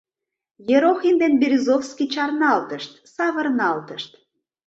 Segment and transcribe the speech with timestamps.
[0.75, 4.11] Ерохин ден Березовский чарналтышт, савырналтышт